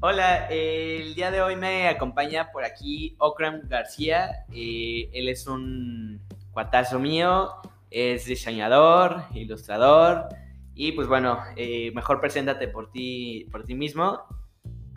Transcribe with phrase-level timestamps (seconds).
[0.00, 4.44] Hola, eh, el día de hoy me acompaña por aquí Okram García.
[4.52, 6.20] Eh, él es un
[6.52, 7.50] cuatazo mío,
[7.90, 10.28] es diseñador, ilustrador
[10.72, 14.20] y pues bueno, eh, mejor preséntate por ti, por ti mismo.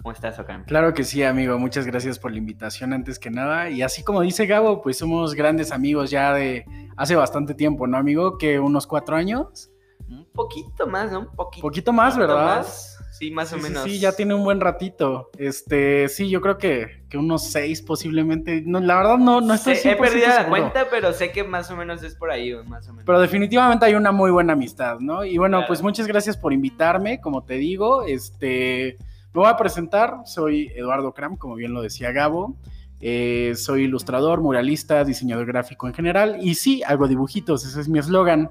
[0.04, 0.66] ¿Cómo estás, Okram?
[0.66, 1.58] Claro que sí, amigo.
[1.58, 3.72] Muchas gracias por la invitación antes que nada.
[3.72, 6.64] Y así como dice Gabo, pues somos grandes amigos ya de
[6.96, 8.38] hace bastante tiempo, ¿no, amigo?
[8.38, 9.72] Que unos cuatro años.
[10.08, 11.22] Un poquito más, ¿no?
[11.22, 12.58] Un poquito, poquito más, ¿verdad?
[12.58, 12.91] Más.
[13.22, 13.84] Sí, más o Sí, menos.
[13.84, 15.30] Sí, ya tiene un buen ratito.
[15.38, 18.64] Este, sí, yo creo que, que unos seis posiblemente.
[18.66, 20.50] No, la verdad no, no estoy he 100% perdido la seguro.
[20.50, 23.06] cuenta, pero sé que más o menos es por ahí, más o menos.
[23.06, 25.24] Pero definitivamente hay una muy buena amistad, ¿no?
[25.24, 25.68] Y bueno, Claro.
[25.68, 28.98] pues muchas gracias por invitarme, como te digo, este,
[29.36, 32.56] me voy a presentar, soy Eduardo Cram, como bien lo decía Gabo,
[33.04, 37.98] Eh, soy ilustrador, muralista, diseñador gráfico en general, y sí, hago dibujitos, ese es mi
[37.98, 38.50] eslogan.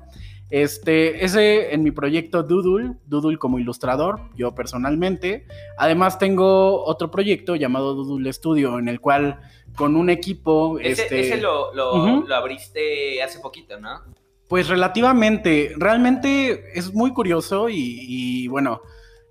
[0.50, 5.46] Este, ese en mi proyecto Doodle, Doodle como ilustrador, yo personalmente.
[5.79, 9.40] Además tengo otro proyecto llamado Doodle Studio, en el cual
[9.76, 10.78] con un equipo...
[10.80, 14.01] ese, este, ese lo, lo, abriste hace poquito, ¿no?
[14.48, 18.82] Pues relativamente, realmente es muy curioso y, y, bueno,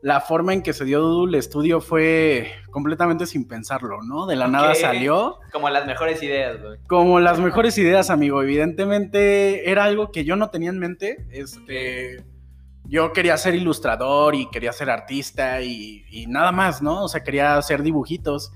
[0.02, 4.26] la forma en que se dio Doodle Studio fue completamente sin pensarlo, ¿no?
[4.26, 6.78] De la nada salió Como las mejores ideas, güey.
[6.88, 8.42] como las mejores ideas, amigo.
[8.42, 11.28] Evidentemente era algo que yo no tenía en mente.
[11.32, 12.24] Este,
[12.86, 17.04] yo quería ser ilustrador y quería ser artista y, y nada más, ¿no?
[17.04, 18.54] O sea, quería hacer dibujitos.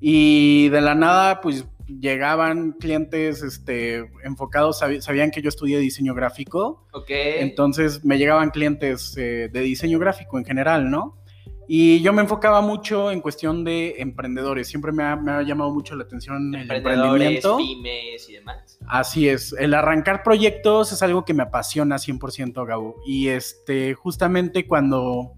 [0.00, 6.86] Y de la nada, pues llegaban clientes este, enfocados, sabían que yo estudié diseño gráfico.
[6.92, 7.10] Ok.
[7.10, 11.18] Entonces me llegaban clientes eh, de diseño gráfico en general, ¿no?
[11.66, 14.68] Y yo me enfocaba mucho en cuestión de emprendedores.
[14.68, 17.56] Siempre me ha, me ha llamado mucho la atención el emprendimiento.
[17.56, 18.78] pymes y demás.
[18.86, 22.96] Así es, el arrancar proyectos es algo que me apasiona 100%, Gabo.
[23.06, 25.32] Y este, justamente cuando,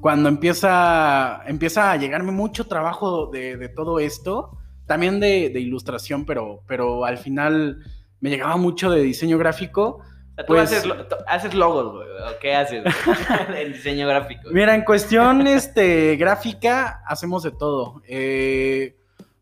[0.00, 4.59] cuando empieza, empieza a llegarme mucho trabajo de, de todo esto,
[4.90, 7.78] también de, de ilustración, pero, pero al final
[8.18, 10.02] me llegaba mucho de diseño gráfico.
[10.36, 10.92] Tú Pues- haces,
[11.28, 12.08] haces logos, güey.
[12.08, 12.82] ¿O qué haces?
[13.56, 14.48] en diseño gráfico.
[14.50, 18.02] Mira, en cuestión este, gráfica, hacemos de todo.
[18.08, 18.96] Eh,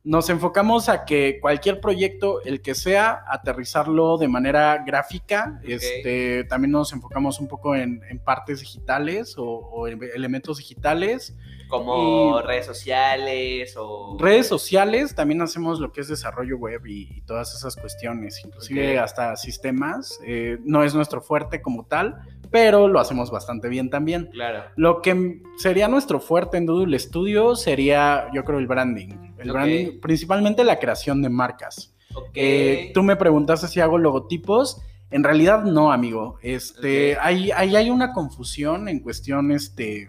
[0.04, 5.60] nos enfocamos a que cualquier proyecto, el que sea, aterrizarlo de manera gráfica.
[5.64, 11.34] Este, también nos enfocamos un poco en, en partes digitales o, o en elementos digitales.
[11.68, 14.16] Como y- redes sociales o...
[14.18, 18.98] Redes sociales, también hacemos lo que es desarrollo web y, y todas esas cuestiones, inclusive
[18.98, 20.18] hasta sistemas.
[20.24, 22.16] Eh, no es nuestro fuerte como tal,
[22.50, 24.30] pero lo hacemos bastante bien también.
[24.32, 24.64] Claro.
[24.76, 29.34] Lo que sería nuestro fuerte en Doodle Studio sería, yo creo, el branding.
[29.38, 31.94] El branding, principalmente la creación de marcas.
[32.14, 32.30] Ok.
[32.34, 34.80] Eh, tú me preguntaste si hago logotipos.
[35.10, 36.38] En realidad no, amigo.
[36.42, 37.18] Este, Ok.
[37.22, 40.08] ahí, ahí hay una confusión en cuestión, este,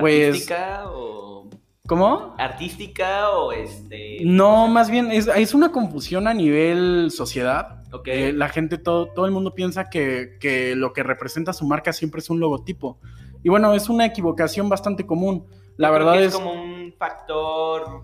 [0.00, 1.48] pues- ¿Artística o...
[1.86, 2.34] ¿cómo?
[2.38, 4.18] ¿Artística o este...?
[4.24, 7.82] No, más bien es, es una confusión a nivel sociedad.
[7.92, 8.08] Ok.
[8.08, 11.92] Eh, la gente, todo, todo el mundo piensa que, que lo que representa su marca
[11.92, 12.98] siempre es un logotipo.
[13.44, 15.46] Y bueno, es una equivocación bastante común.
[15.76, 16.34] La Yo creo verdad que es...
[16.34, 18.02] como un factor,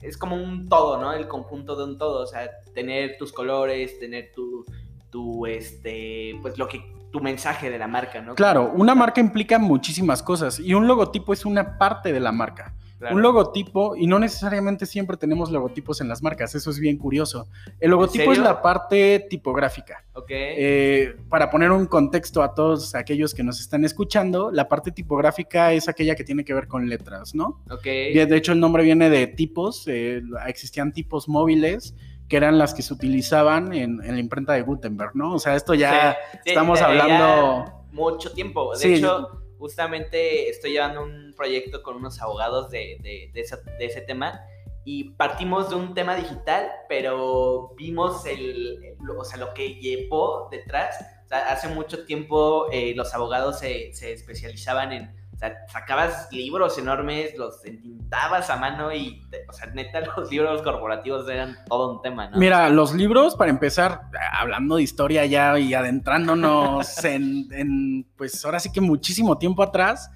[0.00, 1.12] es como un todo, ¿no?
[1.12, 4.64] El conjunto de un todo, o sea, tener tus colores, tener tu,
[5.10, 6.80] tu, este, pues lo que,
[7.14, 8.34] tu mensaje de la marca, ¿no?
[8.34, 12.74] Claro, una marca implica muchísimas cosas y un logotipo es una parte de la marca.
[12.98, 13.14] Claro.
[13.14, 17.46] Un logotipo, y no necesariamente siempre tenemos logotipos en las marcas, eso es bien curioso.
[17.78, 20.04] El logotipo es la parte tipográfica.
[20.14, 20.26] Ok.
[20.30, 25.72] Eh, para poner un contexto a todos aquellos que nos están escuchando, la parte tipográfica
[25.72, 27.62] es aquella que tiene que ver con letras, ¿no?
[27.70, 27.84] ok.
[27.84, 31.94] De de hecho, el nombre viene de tipos, eh, existían tipos móviles
[32.34, 35.34] que eran las que se utilizaban en, en la imprenta de Gutenberg, ¿no?
[35.34, 36.16] O sea, esto ya...
[36.32, 38.72] Sí, estamos hablando- ya mucho tiempo.
[38.72, 38.94] De Sí.
[38.94, 44.00] hecho, justamente estoy llevando un proyecto con unos abogados de, de- de esa- de ese
[44.00, 44.40] tema
[44.84, 50.48] y partimos de un tema digital, pero vimos el, el- o sea, lo que llevó
[50.50, 50.96] detrás.
[51.24, 55.14] O sea, hace mucho tiempo eh, los abogados se, se especializaban en,
[55.48, 61.28] sea, sacabas libros enormes, los entintabas a mano y, o sea, neta, los libros corporativos
[61.28, 62.38] eran todo un tema, ¿no?
[62.38, 64.02] Mira, los libros, para empezar,
[64.38, 70.10] hablando de historia ya y adentrándonos en, en, pues ahora sí que muchísimo tiempo atrás,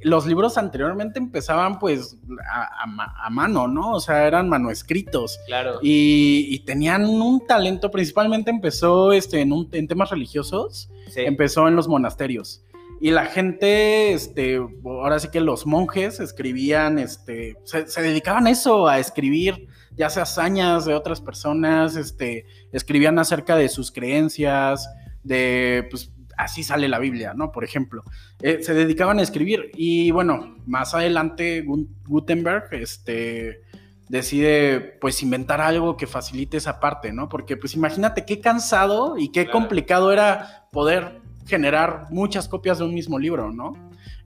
[0.00, 2.18] los libros anteriormente empezaban pues
[2.52, 3.92] a, a ma- a mano, ¿no?
[3.92, 5.38] O sea, eran manuscritos.
[5.46, 5.78] Claro.
[5.82, 11.20] Y, y tenían un talento, principalmente empezó este, en, un- en temas religiosos, Sí.
[11.22, 12.62] empezó en los monasterios.
[13.00, 18.50] Y la gente, este, ahora sí que los monjes escribían, este, se, se dedicaban a
[18.50, 24.88] eso, a escribir, ya sea hazañas de otras personas, este, escribían acerca de sus creencias,
[25.22, 27.52] de, pues, así sale la Biblia, ¿no?
[27.52, 28.02] Por ejemplo,
[28.42, 31.64] eh, se dedicaban a escribir y bueno, más adelante
[32.06, 33.62] Gutenberg, este
[34.08, 37.28] decide pues inventar algo que facilite esa parte, ¿no?
[37.28, 42.94] Porque pues imagínate qué cansado y qué complicado era poder generar muchas copias de un
[42.94, 43.72] mismo libro, ¿no?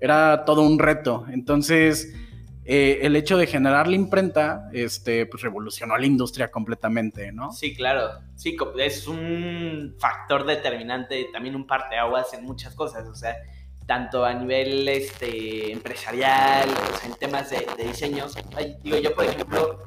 [0.01, 1.27] Era todo un reto.
[1.31, 2.15] Entonces,
[2.65, 7.51] eh, el hecho de generar la imprenta, este, pues revolucionó la industria completamente, ¿no?
[7.51, 8.11] Sí, claro.
[8.37, 13.37] Sí, es un factor determinante, también un parteaguas en muchas cosas, o sea,
[13.87, 16.69] tanto a nivel este, empresarial,
[17.07, 18.27] en temas de, de diseño.
[18.83, 19.83] digo, yo, por ejemplo,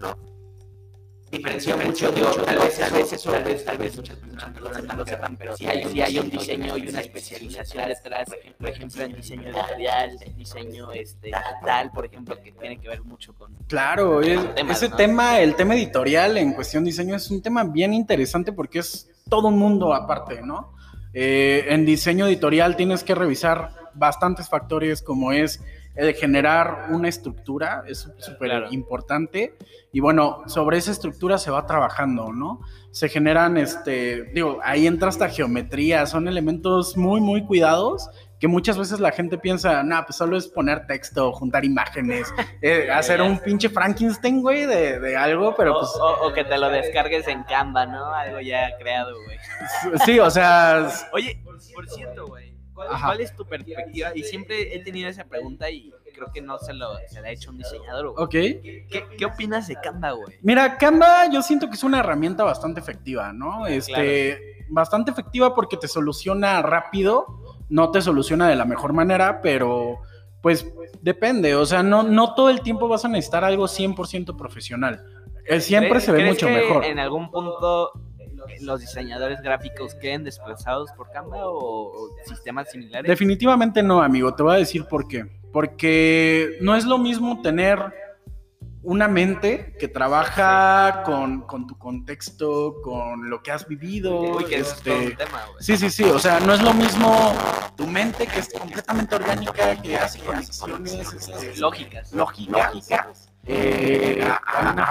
[1.31, 4.95] diferenció mucho, digo, tal vez, tal vez eso, tal vez, tal vez muchas personas no
[4.95, 9.03] lo sepan, pero sí hay, sí hay un diseño y una especialización detrás, por ejemplo,
[9.03, 11.31] en diseño editorial, en diseño este,
[11.65, 13.55] tal, por ejemplo, que tiene que ver mucho con...
[13.67, 18.79] Claro, ese tema, el tema editorial en cuestión diseño es un tema bien interesante porque
[18.79, 20.73] es todo un mundo aparte, ¿no?
[21.13, 25.61] Eh, en diseño editorial tienes que revisar bastantes factores como es
[25.95, 29.55] el generar una estructura es súper importante
[29.91, 32.61] y bueno, sobre esa estructura se va trabajando, ¿no?
[32.91, 38.09] Se generan, este, digo, ahí entra hasta geometría, son elementos muy, muy cuidados
[38.41, 42.33] que muchas veces la gente piensa, nah, pues solo es poner texto, juntar imágenes,
[42.63, 45.91] eh, hacer un pinche Frankenstein, güey, de, algo, pero pues...
[45.99, 48.11] O, que te lo descargues en Canva, ¿no?
[48.11, 49.37] Algo ya creado, güey.
[50.05, 50.89] Sí, o sea...
[51.13, 52.50] Oye, por cierto, güey,
[52.87, 54.11] ¿Cuál, es tu perspectiva?
[54.15, 57.31] Y siempre he tenido esa pregunta y creo que no se, lo, se la ha
[57.31, 58.13] hecho un diseñador.
[58.17, 58.31] Ok.
[58.31, 58.85] ¿Qué,
[59.17, 60.37] ¿Qué, opinas de Canva, güey?
[60.41, 63.67] Mira, Canva yo siento que es una herramienta bastante efectiva, ¿no?
[63.67, 67.25] Este, bastante efectiva porque te soluciona rápido,
[67.69, 69.99] no te soluciona de la mejor manera, pero
[70.41, 70.65] pues
[71.01, 75.05] depende, o sea, no, no todo el tiempo vas a necesitar algo 100% profesional.
[75.59, 76.85] Siempre se ve mucho mejor.
[76.85, 77.91] En algún punto
[78.61, 83.09] los diseñadores gráficos queden desplazados por Canva o, sistemas similares?
[83.09, 84.33] Definitivamente no, amigo.
[84.35, 85.25] Te voy a decir por qué.
[85.51, 87.79] Porque no es lo mismo tener
[88.83, 94.39] una mente que trabaja con, tu contexto, con lo que has vivido.
[94.49, 95.17] este,
[95.59, 96.03] sí, sí, sí.
[96.03, 97.33] O sea, no es lo mismo
[97.75, 102.11] tu mente que es completamente orgánica, que hace conexiones este, lógicas.
[102.13, 104.23] lógicas eh,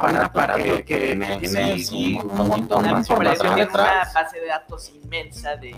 [0.03, 4.11] una para que, que tiene sí, un montón de información detrás.
[4.13, 5.75] Una base de datos inmensa de,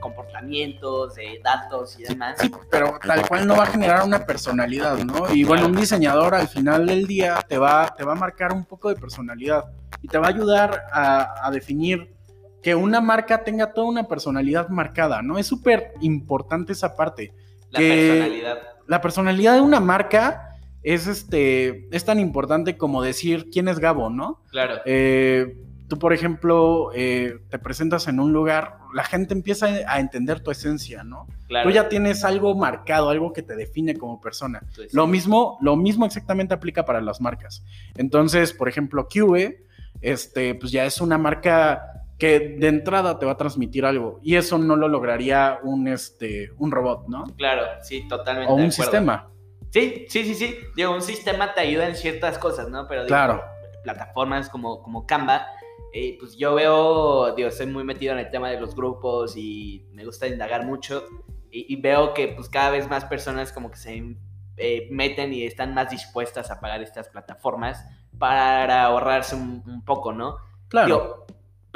[0.00, 2.36] comportamientos, de datos y demás.
[2.38, 5.32] Sí, pero tal cual no va a generar una personalidad, ¿no?
[5.32, 8.64] Y bueno, un diseñador al final del día te va, te va a marcar un
[8.64, 9.64] poco de personalidad
[10.02, 12.14] y te va a ayudar a, a definir
[12.62, 15.38] que una marca tenga toda una personalidad marcada, ¿no?
[15.38, 17.32] Es súper importante esa parte.
[17.70, 18.58] La personalidad.
[18.86, 20.45] La personalidad de una marca
[20.86, 24.40] es este es tan importante como decir quién es Gabo, ¿no?
[24.52, 24.76] Claro.
[24.86, 25.56] Eh,
[25.88, 30.52] tú, por ejemplo, eh, te presentas en un lugar, la gente empieza a entender tu
[30.52, 31.26] esencia, ¿no?
[31.48, 31.68] Claro.
[31.68, 34.62] Tú ya tienes algo marcado, algo que te define como persona.
[34.92, 37.64] Lo mismo, lo mismo exactamente aplica para las marcas.
[37.96, 39.64] Entonces, por ejemplo, QE,
[40.00, 44.36] este, pues ya es una marca que de entrada te va a transmitir algo y
[44.36, 47.24] eso no lo lograría un este un robot, ¿no?
[47.36, 48.52] Claro, sí, totalmente.
[48.52, 49.30] O un sistema.
[49.76, 50.58] Sí, sí, sí, sí.
[50.74, 52.88] Digo, un sistema te ayuda en ciertas cosas, ¿no?
[52.88, 53.44] Pero claro.
[53.84, 55.48] plataformas como, como Canva,
[55.92, 59.86] eh, pues yo veo, digo, estoy muy metido en el tema de los grupos y
[59.92, 61.04] me gusta indagar mucho
[61.50, 64.16] y, veo que pues cada vez más personas como que se
[64.56, 67.84] eh, meten y están más dispuestas a pagar estas plataformas
[68.18, 70.38] para ahorrarse un, poco, ¿no?
[70.68, 71.26] Claro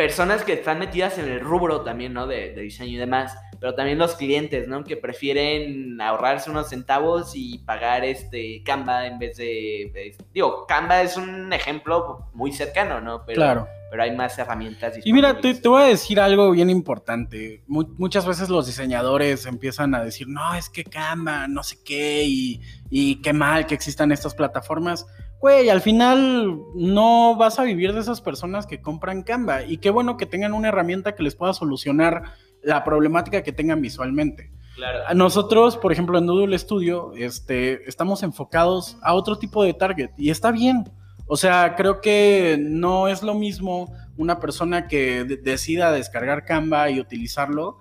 [0.01, 2.27] personas que están metidas en el rubro también, ¿no?
[2.27, 4.83] De, diseño y demás, pero también los clientes, ¿no?
[4.85, 11.19] Que prefieren ahorrarse unos centavos y pagar este Canva en vez de, digo, Canva es
[11.19, 13.25] un ejemplo muy cercano, ¿no?
[13.27, 13.69] Pero, claro.
[13.91, 14.99] Pero hay más herramientas.
[15.05, 17.63] Y mira, te, voy a decir algo bien importante.
[17.67, 22.63] muchas veces los diseñadores empiezan a decir, no, es que Canva, no sé qué, y,
[22.89, 25.07] y qué mal que existan estas plataformas
[25.41, 29.65] güey, al final no vas a vivir de esas personas que compran Canva.
[29.65, 33.81] Y qué bueno que tengan una herramienta que les pueda solucionar la problemática que tengan
[33.81, 34.53] visualmente.
[34.75, 35.15] Claro.
[35.15, 40.31] Nosotros, por ejemplo, en Doodle Studio, este, estamos enfocados a otro tipo de target y
[40.31, 40.85] está bien.
[41.27, 46.99] O sea, creo que no es lo mismo una persona que decida descargar Canva y
[46.99, 47.79] utilizarlo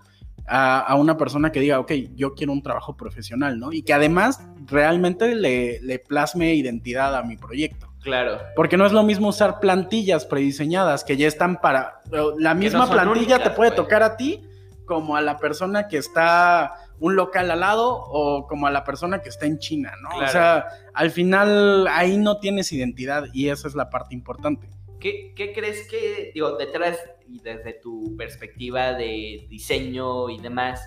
[0.47, 3.71] a, una persona que diga, ok, yo quiero un trabajo profesional, ¿no?
[3.71, 7.89] Y que además realmente le, le plasme identidad a mi proyecto.
[8.01, 8.39] Claro.
[8.55, 12.01] Porque no es lo mismo usar plantillas prediseñadas que ya están para...
[12.37, 14.41] La misma plantilla te puede tocar a ti
[14.89, 19.21] como a la persona que está un local al lado o como a la persona
[19.21, 20.09] que está en China, ¿no?
[20.17, 20.65] O sea,
[20.95, 24.67] al final ahí no tienes identidad y esa es la parte importante.
[24.99, 30.81] ¿qué, ¿qué, crees que, digo, detrás y desde tu perspectiva de diseño y demás,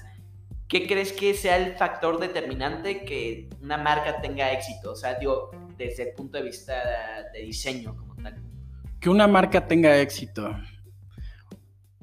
[0.68, 4.92] ¿qué crees que sea el factor determinante que una marca tenga éxito?
[4.92, 6.75] O sea, digo, desde el punto de vista
[7.32, 8.42] de diseño como tal.
[9.00, 10.54] Que una marca tenga éxito.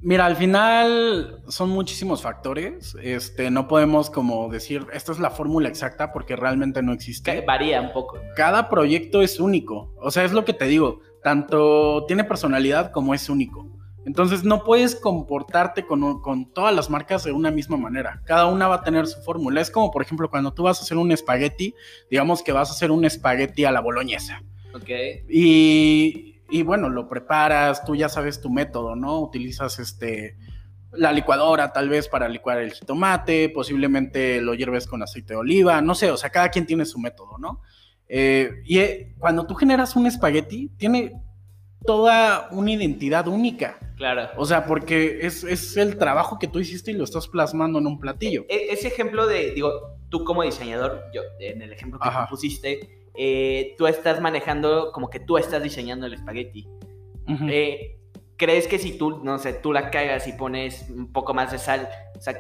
[0.02, 2.96] Mira, al final son muchísimos factores.
[3.02, 7.42] Este, no podemos como decir, esta es la fórmula exacta porque realmente no existe.
[7.42, 8.20] Varía un poco.
[8.36, 9.94] Cada proyecto es único.
[10.00, 11.02] O sea, es lo que te digo.
[11.24, 13.68] Tanto tiene personalidad como es único.
[14.06, 18.22] Entonces no puedes comportarte con, con, todas las marcas de una misma manera.
[18.26, 19.62] Cada una va a tener su fórmula.
[19.62, 21.76] Es como, por ejemplo, cuando tú vas a hacer un espagueti,
[22.10, 24.42] digamos que vas a hacer un espagueti a la boloñesa.
[24.74, 24.90] Ok.
[25.30, 29.20] Y, y bueno, lo preparas, tú ya sabes tu método, ¿no?
[29.20, 30.38] Utilizas este
[30.92, 35.82] la licuadora tal vez para licuar el jitomate, posiblemente lo hierves con aceite de oliva,
[35.82, 37.62] no sé, o sea, cada quien tiene su método, ¿no?
[38.08, 41.22] Eh, y eh, cuando tú generas un espagueti, tiene
[41.86, 43.78] toda una identidad única.
[43.96, 44.30] Claro.
[44.38, 47.86] O sea, porque es, es, el trabajo que tú hiciste y lo estás plasmando en
[47.86, 48.46] un platillo.
[48.50, 52.99] E, ese ejemplo de, digo, tú como diseñador, yo, en el ejemplo que tú pusiste,
[53.16, 56.68] eh, tú estás manejando como que tú estás diseñando el espagueti.
[57.48, 58.00] Eh,
[58.38, 61.60] ¿Crees que si tú, no sé, tú la cagas y pones un poco más de
[61.60, 62.40] sal, o sea,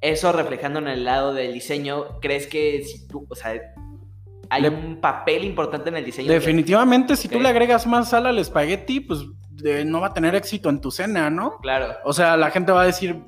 [0.00, 3.60] eso reflejando en el lado del diseño, ¿crees que si tú, o sea,
[4.50, 6.30] hay un papel importante en el diseño?
[6.30, 9.20] Definitivamente, si tú le agregas más sal al espagueti, pues
[9.86, 11.58] no va a tener éxito en tu cena, ¿no?
[11.58, 11.94] Claro.
[12.04, 13.22] O sea, la gente va a decir,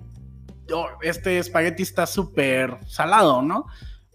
[0.73, 3.67] oh, este espagueti está súper salado, ¿no?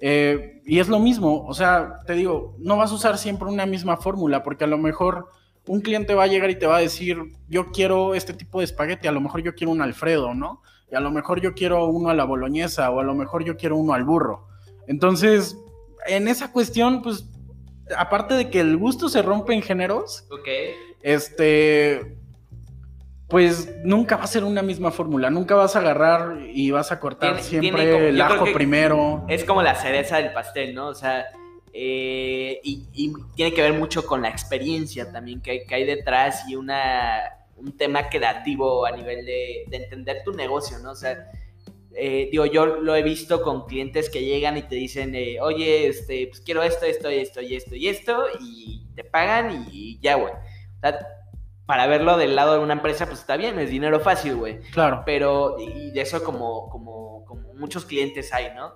[0.03, 3.67] Eh, y es lo mismo, o sea, te digo, no vas a usar siempre una
[3.67, 5.27] misma fórmula, porque a lo mejor
[5.67, 7.17] un cliente va a llegar y te va a decir,
[7.48, 10.63] yo quiero este tipo de espagueti, a lo mejor yo quiero un Alfredo, ¿no?
[10.91, 13.58] Y a lo mejor yo quiero uno a la boloñesa, o a lo mejor yo
[13.58, 14.48] quiero uno al burro.
[14.88, 15.55] Entonces,
[16.08, 17.29] en esa cuestión, pues,
[17.96, 20.27] aparte de que el gusto se rompe en géneros,
[21.03, 22.17] este,
[23.31, 27.00] pues nunca va a ser una misma fórmula, nunca vas a agarrar y vas a
[27.00, 29.25] cortar siempre el ajo primero.
[29.29, 30.89] Es como la cereza del pastel, ¿no?
[30.89, 31.27] O sea,
[31.71, 37.21] eh, y, tiene que ver mucho con la experiencia también que hay, detrás y una,
[37.55, 40.91] un tema creativo a nivel de, entender tu negocio, ¿no?
[40.91, 41.31] O sea,
[41.95, 45.88] eh, digo, yo lo he visto con clientes que llegan y te dicen, eh, oye,
[45.88, 50.15] este, pues quiero esto, esto, esto y esto y esto, y te pagan y ya,
[50.15, 50.33] güey.
[50.33, 51.21] O sea,
[51.72, 54.60] para verlo del lado de una empresa, pues está bien, es dinero fácil, güey.
[54.74, 55.04] Claro.
[55.06, 58.74] Pero, y de eso como, como, como muchos clientes hay, ¿no?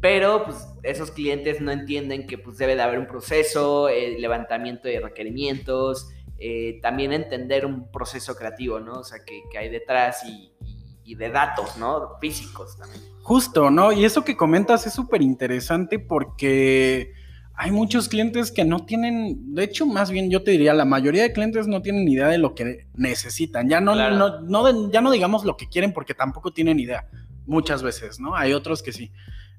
[0.00, 5.00] Pero, pues, esos clientes no entienden que, pues, debe de haber un proceso, levantamiento de
[5.00, 6.08] requerimientos,
[6.38, 9.00] eh, también entender un proceso creativo, ¿no?
[9.00, 10.54] O sea, que, hay detrás y,
[11.04, 12.16] y, de datos, ¿no?
[12.18, 13.02] Físicos también.
[13.20, 13.92] Justo, ¿no?
[13.92, 17.12] Y eso que comentas es súper interesante porque
[17.54, 21.22] hay muchos clientes que no tienen, de hecho, más bien yo te diría, la mayoría
[21.22, 23.68] de clientes no tienen idea de lo que necesitan.
[23.68, 27.06] Ya no, no, ya no digamos lo que quieren porque tampoco tienen idea.
[27.46, 28.34] Muchas veces, ¿no?
[28.34, 29.12] Hay otros que sí.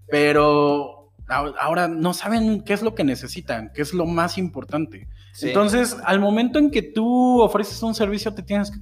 [0.07, 5.07] Pero ahora no saben qué es lo que necesitan, qué es lo más importante.
[5.41, 8.79] Entonces, al momento en que tú ofreces un servicio, te tienes que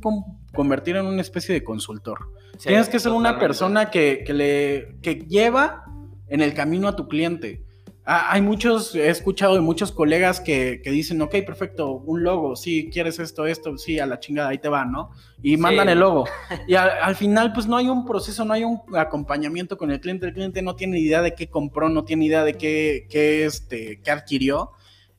[0.54, 2.32] convertir en una especie de consultor.
[2.62, 5.86] tienes que ser una persona que, que, le, que lleva
[6.28, 7.66] en el camino a tu cliente
[8.04, 12.90] Ah, hay muchos, he escuchado de muchos colegas que, dicen, ok, perfecto, un logo, sí,
[12.92, 15.12] quieres esto, esto, sí, a la chingada, ahí te va, ¿no?
[15.44, 16.26] Y mandan el logo.
[16.68, 20.26] Y al, final, pues no hay un proceso, no hay un acompañamiento con el cliente.
[20.26, 24.02] El cliente no tiene idea de qué compró, no tiene idea de qué, qué, este,
[24.04, 24.72] qué adquirió.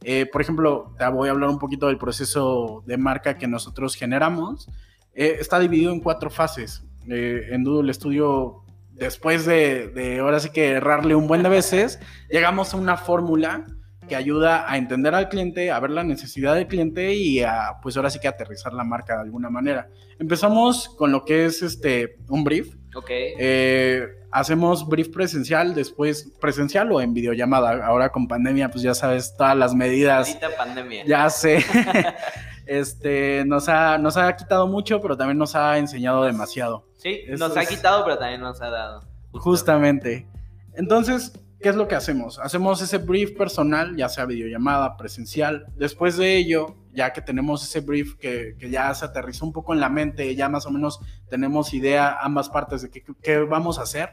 [0.05, 3.95] Eh, por ejemplo, te voy a hablar un poquito del proceso de marca que nosotros
[3.95, 4.69] generamos.
[5.15, 6.85] Eh, está dividido en cuatro fases.
[7.09, 8.63] Eh, en Doodle Studio
[8.93, 11.99] después de, ahora sí que errarle un buen de veces,
[12.31, 13.67] llegamos a una fórmula
[14.09, 17.97] que ayuda a entender al cliente, a ver la necesidad del cliente y a, pues
[17.97, 19.89] ahora sí que aterrizar la marca de alguna manera.
[20.19, 22.75] Empezamos con lo que es este, un brief.
[22.95, 23.09] Ok.
[23.09, 27.85] Eh, hacemos brief presencial, después presencial o en videollamada.
[27.85, 30.37] Ahora con pandemia, pues ya sabes, todas las medidas.
[30.59, 31.05] pandemia.
[31.07, 31.65] Ya sé.
[32.67, 36.87] este, nos ha, nos ha quitado mucho, pero también nos ha enseñado demasiado.
[36.97, 39.03] Sí, nos ha quitado, pero también nos ha dado.
[39.33, 40.27] Justamente.
[40.75, 42.39] Entonces, ¿qué es lo que hacemos?
[42.39, 45.67] Hacemos ese brief personal, ya sea videollamada, presencial.
[45.77, 49.81] Después de ello, ya que tenemos ese brief que, ya se aterrizó un poco en
[49.81, 54.11] la mente, ya más o menos tenemos idea ambas partes de qué, vamos a hacer,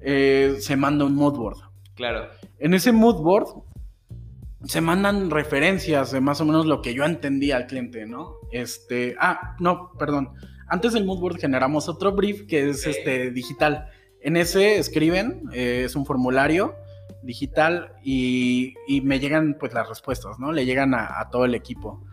[0.00, 1.58] eh, se manda un mood board.
[1.94, 2.28] Claro.
[2.58, 3.62] En ese mood board
[4.64, 8.36] se mandan referencias de más o menos lo que yo entendía al cliente, ¿no?
[8.52, 10.30] Este, ah, no, perdón.
[10.68, 13.88] Antes del moodboard generamos otro brief que es este digital.
[14.20, 16.74] En ese escriben, eh, es un formulario
[17.22, 20.52] digital y, me llegan pues las respuestas, ¿no?
[20.52, 22.04] Le llegan a, todo el equipo.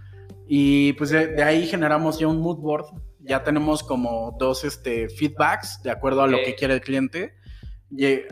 [0.47, 2.85] Y pues de, de ahí generamos ya un mood board.
[3.19, 7.33] Ya tenemos como dos este, feedbacks de acuerdo a lo que quiere el cliente.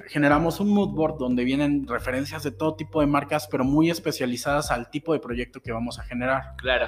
[0.07, 4.71] Generamos un mood board donde vienen referencias de todo tipo de marcas, pero muy especializadas
[4.71, 6.55] al tipo de proyecto que vamos a generar.
[6.57, 6.88] Claro.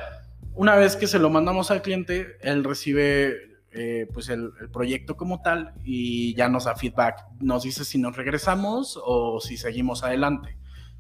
[0.54, 5.16] Una vez que se lo mandamos al cliente, él recibe eh, pues el, el proyecto
[5.16, 7.26] como tal y ya nos da feedback.
[7.40, 10.58] Nos dice si nos regresamos o si seguimos adelante.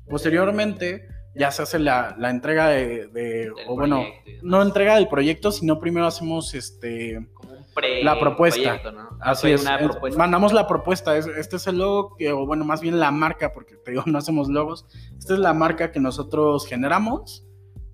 [0.07, 4.03] Posteriormente ya se hace la, la entrega de, o bueno,
[4.41, 8.59] no entrega del proyecto, sino primero hacemos este, Como pre- La propuesta.
[8.61, 9.09] proyecto, ¿no?
[9.21, 10.17] así es, Una es- propuesta.
[10.17, 13.53] mandamos la propuesta, es- este es el logo, que, o bueno, más bien la marca,
[13.53, 14.85] porque te digo, no hacemos logos,
[15.17, 17.45] esta es la marca que nosotros generamos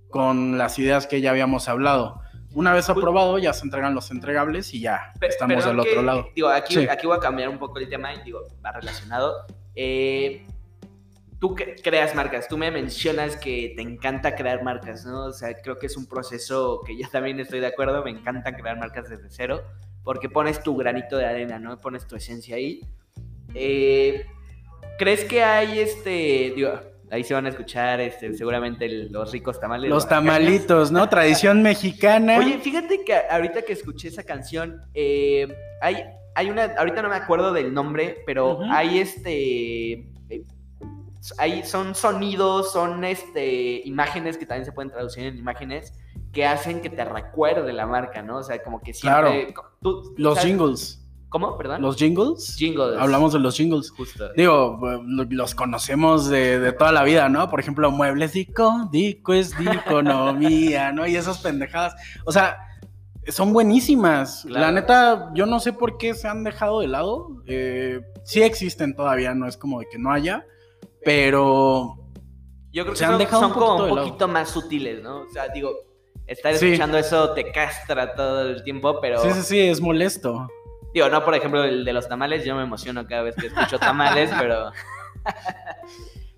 [0.10, 2.20] con las ideas que ya habíamos hablado.
[2.56, 2.98] Una vez Cool.
[3.00, 6.28] aprobado, ya se entregan los entregables y ya estamos del otro que- lado.
[6.36, 6.88] Digo, aquí, Sí.
[6.88, 9.34] aquí voy a cambiar un poco el tema y digo, va relacionado.
[9.76, 10.46] Eh,
[11.44, 15.26] tú cre- creas marcas, tú me mencionas que te encanta crear marcas, ¿no?
[15.26, 18.56] O sea, creo que es un proceso que yo también estoy de acuerdo, me encanta
[18.56, 19.62] crear marcas desde cero,
[20.06, 21.82] porque pones tu granito de arena, ¿no?
[21.82, 22.80] Pones tu esencia ahí.
[23.54, 24.26] Eh,
[24.98, 26.80] ¿Crees que hay este, digo,
[27.12, 29.90] ahí se van a escuchar este, seguramente el- los ricos tamales?
[29.90, 31.10] Los tamalitos, ¿no?
[31.10, 32.38] Tradición mexicana.
[32.38, 37.18] Oye, fíjate que ahorita que escuché esa canción, eh, hay, hay una, ahorita no me
[37.18, 40.06] acuerdo del nombre, pero hay este,
[41.38, 45.94] hay, son sonidos, son este, imágenes que también se pueden traducir en imágenes
[46.32, 48.38] que hacen que te recuerde la marca, ¿no?
[48.38, 49.54] O sea, como que siempre...
[49.82, 50.50] tú- los ¿sabes?
[50.50, 51.00] jingles.
[51.30, 51.58] ¿Cómo?
[51.58, 51.82] Perdón.
[51.82, 52.56] Los jingles.
[52.58, 52.96] jingles.
[53.00, 53.90] Hablamos de los jingles.
[53.92, 54.32] Justo.
[54.36, 57.50] Digo, lo- los conocemos de, de toda la vida, ¿no?
[57.50, 61.08] Por ejemplo, muebles dico, dico es de economía, ¿no?
[61.08, 61.96] Y esas pendejadas.
[62.26, 62.58] O sea,
[63.28, 64.44] son buenísimas.
[64.46, 64.66] Claro.
[64.68, 67.42] La neta, yo no sé por qué se han dejado de lado.
[67.48, 70.46] Eh, sí existen todavía, no es como de que no haya,
[71.04, 71.98] pero
[72.72, 75.22] Yo creo que se han son, dejado son un como un poquito más sutiles, ¿no?
[75.22, 75.72] O sea, digo,
[76.28, 76.66] estar Sí.
[76.68, 79.20] escuchando eso te castra todo el tiempo, pero...
[79.22, 80.48] sí, sí, sí, es molesto.
[80.94, 83.80] Digo, no, por ejemplo, el de los tamales, yo me emociono cada vez que escucho
[83.80, 84.72] tamales, pero.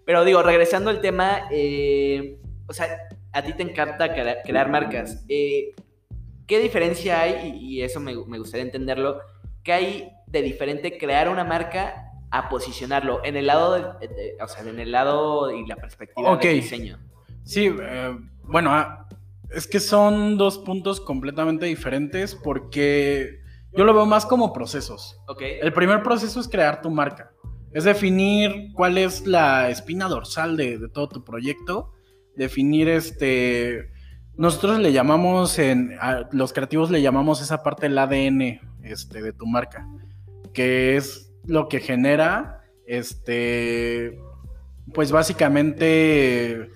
[0.05, 2.87] pero digo, regresando al tema, eh, o sea,
[3.33, 5.25] a ti te encanta crea- crear marcas.
[5.27, 5.73] Eh,
[6.47, 7.53] ¿Qué diferencia hay?
[7.59, 9.19] Y, y eso me, me gustaría entenderlo.
[9.63, 14.47] ¿Qué hay de diferente crear una marca a posicionarlo en el lado, de- de- o
[14.47, 16.41] sea, en el lado y la perspectiva Ok.
[16.43, 16.97] del diseño?
[17.43, 19.07] Sí, eh, bueno, ah,
[19.51, 23.39] es que son dos puntos completamente diferentes porque
[23.73, 25.21] yo lo veo más como procesos.
[25.27, 25.41] ¿Ok?
[25.61, 27.31] El primer proceso es crear tu marca.
[27.71, 31.91] Es definir cuál es la espina dorsal de, de todo tu proyecto.
[32.35, 33.91] Definir este.
[34.37, 35.95] Nosotros le llamamos en.
[35.99, 39.85] a los creativos le llamamos esa parte el ADN este, de tu marca.
[40.53, 42.61] Que es lo que genera.
[42.85, 44.19] Este.
[44.93, 46.69] Pues básicamente.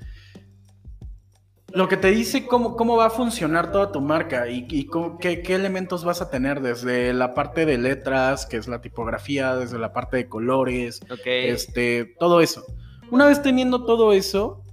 [1.72, 5.20] Lo que te dice cómo, cómo va a funcionar toda tu marca y, y cómo-
[5.20, 9.56] qué, qué elementos vas a tener desde la parte de letras, que es la tipografía,
[9.56, 12.66] desde la parte de colores, este, todo eso.
[13.12, 14.64] Una vez teniendo todo eso,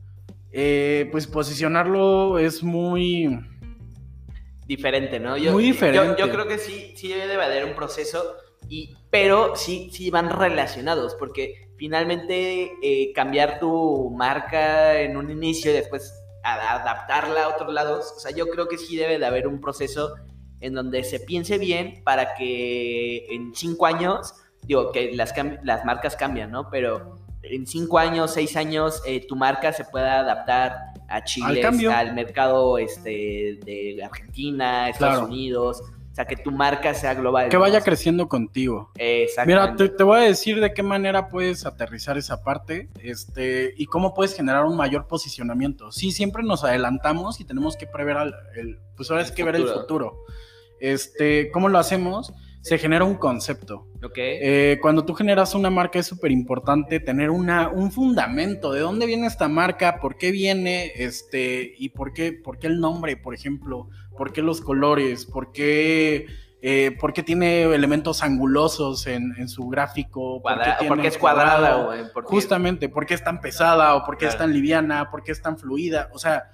[0.53, 3.41] eh, pues posicionarlo es muy...
[4.67, 5.37] diferente, ¿no?
[5.53, 6.17] Muy diferente.
[6.19, 8.37] Yo, yo creo que sí, sí debe de haber un proceso,
[8.71, 15.71] y, pero sí, sí van relacionados, porque finalmente eh, cambiar tu marca en un inicio
[15.71, 16.13] y después
[16.45, 20.15] adaptarla a otros lados, o sea, yo creo que sí debe de haber un proceso
[20.61, 25.33] en donde se piense bien para que en cinco años, digo, que las,
[25.65, 26.69] las marcas cambian, ¿no?
[26.71, 30.77] Pero en cinco años, seis años, eh, tu marca se pueda adaptar
[31.09, 35.27] a Chile, al mercado este, de Argentina, Estados Claro.
[35.33, 35.83] Unidos,
[36.17, 37.51] o sea, que tu marca sea global.
[37.51, 38.91] que vaya creciendo contigo.
[38.95, 39.89] Mira, Exactamente.
[39.91, 44.15] te, te voy a decir de qué manera puedes aterrizar esa parte este, y cómo
[44.15, 45.93] puedes generar un mayor posicionamiento.
[45.93, 49.57] Sí, siempre nos adelantamos y tenemos que prever al, el, pues ahora es que ver
[49.57, 49.81] el futuro.
[49.83, 50.25] futuro.
[50.81, 52.33] Este, ¿Cómo lo hacemos?
[52.63, 53.87] Se genera un concepto.
[54.03, 54.17] Ok.
[54.17, 59.05] Eh, cuando tú generas una marca es súper importante tener una, un fundamento de dónde
[59.05, 63.35] viene esta marca, por qué viene, este, y por qué, por qué el nombre, por
[63.35, 66.27] ejemplo, por qué los colores, por qué,
[66.63, 71.09] eh, por qué tiene elementos angulosos en, en su gráfico, por qué Cuadra- tiene porque
[71.09, 74.53] es cuadrada, cuadrado, porque- justamente, por qué es tan pesada o por qué es tan
[74.53, 76.45] liviana, por qué es tan fluida, o sea,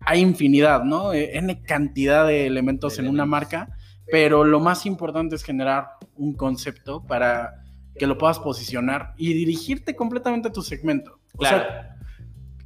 [0.00, 1.12] hay infinidad, ¿no?
[1.12, 3.68] Eh, N cantidad de elementos De en una marca,
[4.10, 7.54] pero lo más importante es generar un concepto para
[7.96, 11.20] que lo puedas posicionar y dirigirte completamente a tu segmento.
[11.34, 11.58] O Claro.
[11.58, 11.96] sea,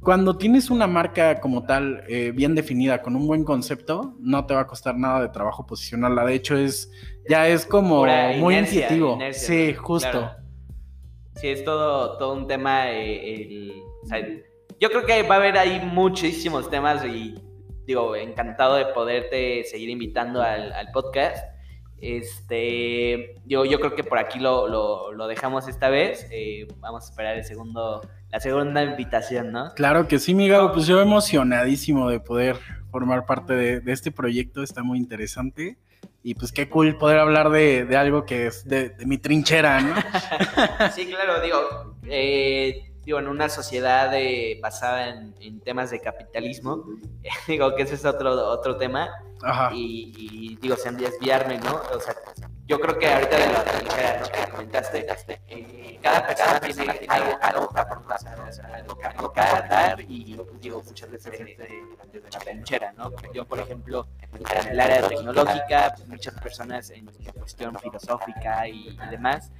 [0.01, 4.53] cuando tienes una marca como tal eh, bien definida, con un buen concepto, no te
[4.53, 6.25] va a costar nada de trabajo posicionarla.
[6.25, 6.91] De hecho, es
[7.29, 8.05] ya es como
[8.37, 9.15] muy intuitivo.
[9.15, 10.09] inercia, sí, justo.
[10.11, 10.31] Claro.
[11.35, 12.91] Sí, es todo, todo un tema.
[12.91, 14.19] eh, el- o sea,
[14.79, 17.35] yo creo que va a haber ahí muchísimos temas y
[17.85, 21.37] digo, encantado de poderte seguir invitando al, al podcast.
[21.99, 26.27] Este, yo, yo creo que por aquí lo, lo, lo dejamos esta vez.
[26.31, 28.01] Eh, vamos a esperar el segundo,
[28.31, 29.73] la segunda invitación, ¿no?
[29.73, 30.71] Claro que sí, mi Gabo.
[30.73, 32.57] Pues yo emocionadísimo de poder
[32.91, 34.63] formar parte de, de este proyecto.
[34.63, 35.77] Está muy interesante.
[36.23, 39.79] Y pues qué cool poder hablar de, de algo que es de, de, mi trinchera,
[39.79, 39.95] ¿no?
[40.93, 46.83] sí, claro, digo, eh, digo, en una sociedad de, basada en, en, temas de capitalismo,
[47.47, 49.07] digo que ese es otro, otro tema.
[49.41, 49.69] Ajá.
[49.73, 51.79] Y, y, digo, sin desviarme, ¿no?
[51.95, 52.13] O sea,
[52.67, 53.63] yo creo que ahorita de la.
[54.27, 55.07] Que comentaste,
[55.47, 61.09] eh, cada persona tiene algo, algo para aportar, algo, algo que aportar y digo, muchas
[61.09, 63.11] veces desde, la trinchera, ¿no?
[63.33, 67.05] Yo, por ejemplo, en el área tecnológica, muchas personas en
[67.37, 69.51] cuestión filosófica y demás,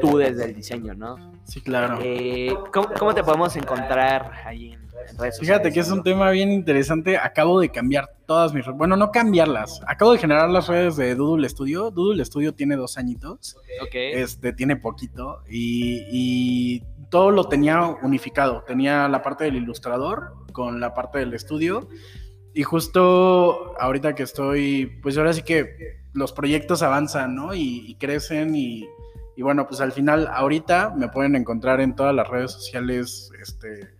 [0.00, 1.32] tú desde el diseño, ¿no?
[1.44, 1.98] Sí, claro.
[2.02, 5.38] Eh, ¿cómo, ¿cómo, te podemos encontrar ahí en, en redes sociales?
[5.40, 7.16] Fíjate que es un tema bien interesante.
[7.16, 8.78] Acabo de cambiar todas mis redes.
[8.78, 9.80] Bueno, no cambiarlas.
[9.86, 11.90] Acabo de generar las redes de Doodle Studio.
[11.90, 13.56] Doodle Studio tiene dos añitos.
[13.86, 14.12] Okay.
[14.14, 15.42] Este, tiene poquito.
[15.48, 18.64] Y, y todo lo tenía unificado.
[18.66, 21.88] Tenía la parte del ilustrador con la parte del estudio.
[22.54, 27.54] Y justo ahorita que estoy, pues ahora sí que los proyectos avanzan, ¿no?
[27.54, 28.88] Y, y crecen y,
[29.36, 33.90] y, bueno, pues al final, ahorita me pueden encontrar en todas las redes sociales, este,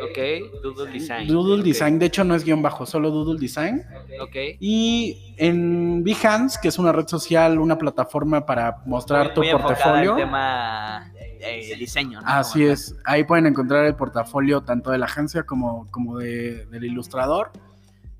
[0.04, 0.18] Ok,
[0.62, 1.28] Doodle Design.
[1.28, 1.72] Doodle okay.
[1.72, 3.82] Design, de hecho no es guion bajo, solo Doodle Design.
[4.22, 4.36] Ok.
[4.60, 9.52] Y en Behance, que es una red social, una plataforma para mostrar muy, tu muy
[9.52, 10.18] portafolio.
[10.18, 12.28] Tema eh, diseño, ¿no?
[12.28, 16.66] Así como es, ahí pueden encontrar el portafolio tanto de la agencia como, como de,
[16.68, 17.52] del ilustrador.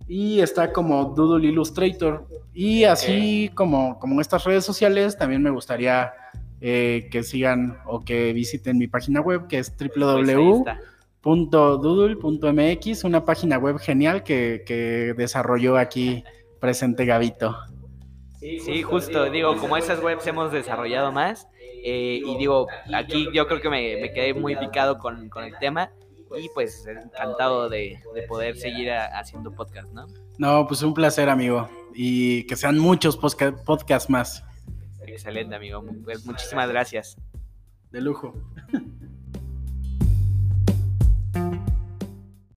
[0.08, 2.28] Y está como Doodle Illustrator.
[2.54, 6.14] Y así como, como estas redes sociales, también me gustaría
[6.62, 9.72] eh, que sigan o que visiten mi página web, que es.
[9.72, 16.24] Pues .doodle.mx, una página web genial que, que, desarrolló aquí
[16.60, 17.58] presente Gavito.
[18.40, 21.48] Sí, sí justo, digo, como esas webs hemos desarrollado más,
[21.88, 25.56] eh, y digo, aquí yo creo que me, me quedé muy picado con, con, el
[25.60, 25.92] tema,
[26.36, 30.08] y pues encantado de, de poder seguir a, haciendo podcast, ¿no?
[30.40, 34.44] No, pues un placer, amigo, y que sean muchos podcasts podcast más.
[35.06, 37.18] Excelente, amigo, pues muchísimas gracias.
[37.92, 38.34] De lujo.